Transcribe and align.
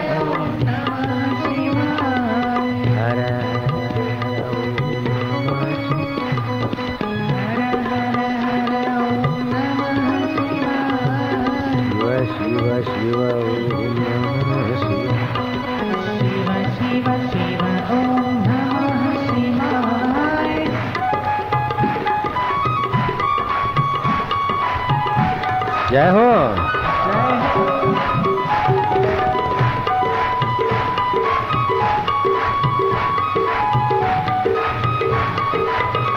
जय 25.90 26.08
हो 26.14 26.24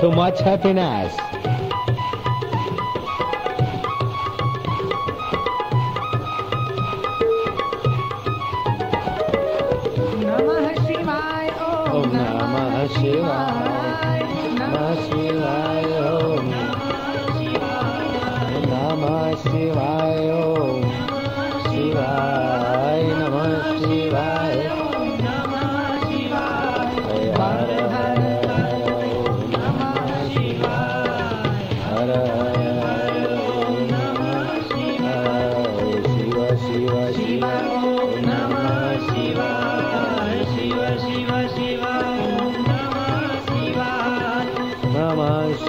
too 0.00 0.10
much 0.12 0.38
happiness. 0.40 1.14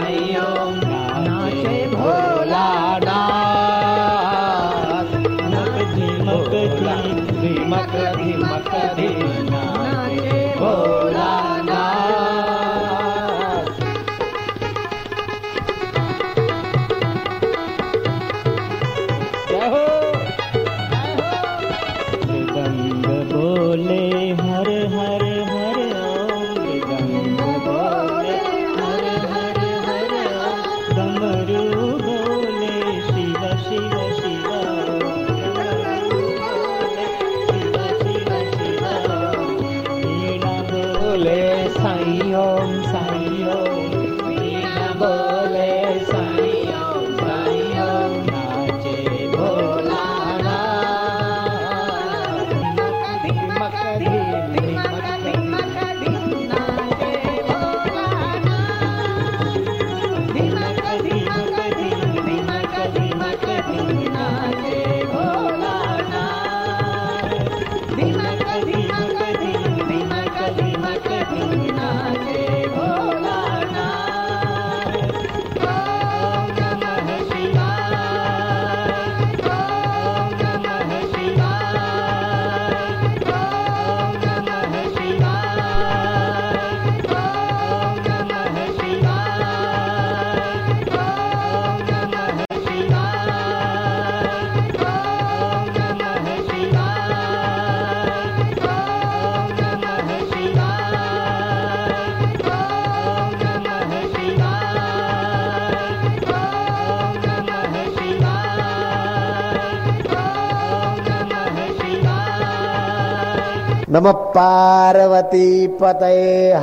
नम 113.93 114.05
पते 114.35 116.15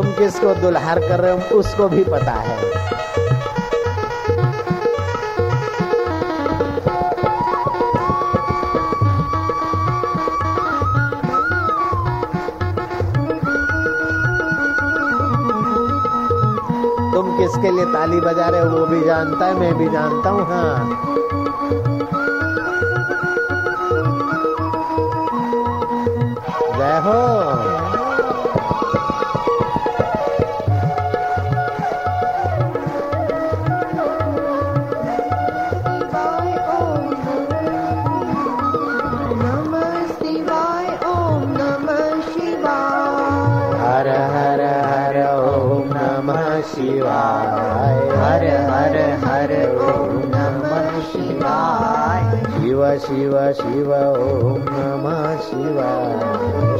तुम 0.00 0.10
किसको 0.18 0.52
दुल्हार 0.60 0.98
कर 1.08 1.20
रहे 1.20 1.30
हो 1.48 1.56
उसको 1.60 1.88
भी 1.94 2.04
पता 2.12 2.32
है 2.32 2.56
तुम 17.14 17.36
किसके 17.38 17.70
लिए 17.76 17.84
ताली 17.96 18.20
बजा 18.28 18.48
रहे 18.48 18.64
हो 18.64 18.78
वो 18.78 18.86
भी 18.92 19.02
जानता 19.04 19.46
है 19.46 19.54
मैं 19.60 19.74
भी 19.82 19.88
जानता 19.98 20.30
हूं 20.30 20.46
हाँ 20.52 20.80
जय 26.80 26.98
हो 27.08 27.39
शिव 53.04 53.32
शिव 53.58 53.92
ओम 53.92 54.66
नम 54.72 55.04
शिव 55.44 55.76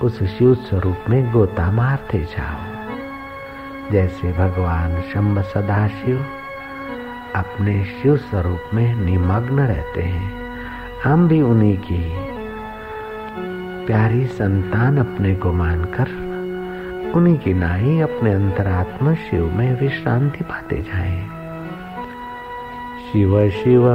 उस 0.07 0.19
शिव 0.37 0.53
स्वरूप 0.69 1.05
में 1.09 1.21
गोता 1.33 1.69
मारते 1.79 2.19
जाओ 2.35 3.91
जैसे 3.91 4.31
भगवान 4.41 4.99
शंब 5.13 5.41
सदाशिव 5.53 6.17
अपने 7.43 7.77
शिव 7.93 8.17
स्वरूप 8.29 8.69
में 8.73 8.93
निमग्न 9.05 9.59
रहते 9.73 10.01
हैं 10.09 10.35
हम 11.03 11.27
भी 11.27 11.41
उन्हीं 11.47 11.75
की 11.89 11.97
प्यारी 13.85 14.25
संतान 14.37 14.97
अपने 14.97 15.33
को 15.43 15.51
मानकर 15.53 16.09
उन्हीं 17.17 17.37
की 17.43 17.53
नाई 17.59 17.99
अपने 18.07 18.33
अंतरात्मा 18.33 19.13
शिव 19.29 19.45
में 19.57 19.73
विश्रांति 19.81 20.43
पाते 20.49 20.81
जाए 20.89 21.21
शिव 23.11 23.39
शिव 23.49 23.87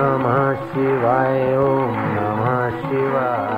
नमः 0.00 0.52
शिवाय 0.72 1.56
ओम 1.68 1.94
नमः 2.16 2.68
शिवाय 2.82 3.51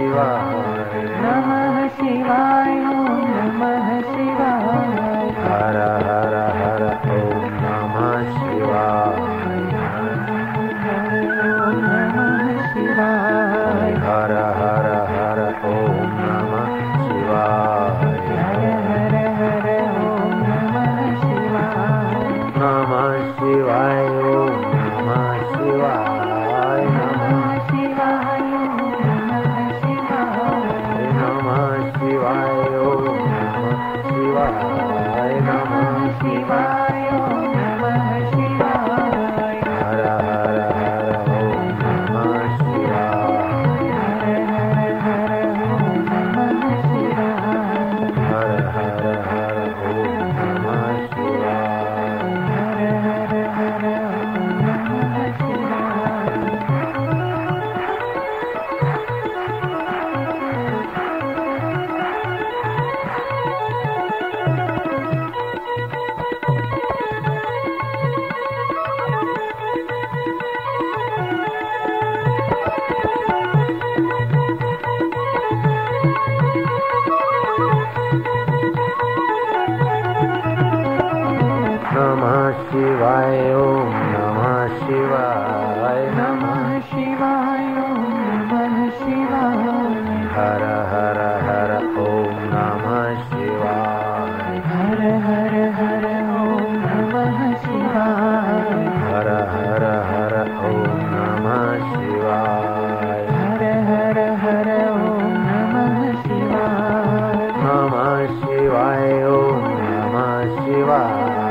Shiva. 0.00 0.69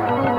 Thank 0.08 0.26
you. 0.26 0.35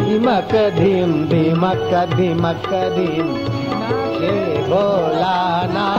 धीमक 0.00 0.54
धीम 0.80 1.12
धीमक 1.34 1.86
धीमक 2.18 2.68
धीम 2.98 3.32
भोलाना 4.70 5.92